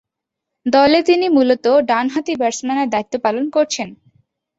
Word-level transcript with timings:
দলে 0.65 0.99
তিনি 1.03 1.25
মূলতঃ 1.29 1.73
ডানহাতি 1.89 2.33
ব্যাটসম্যানের 2.35 2.87
দায়িত্ব 2.89 3.13
পালন 3.25 3.45
করছেন। 3.49 3.89